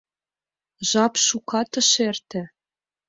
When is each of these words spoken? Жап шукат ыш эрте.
Жап 0.89 1.13
шукат 1.25 1.71
ыш 1.81 1.91
эрте. 2.07 2.41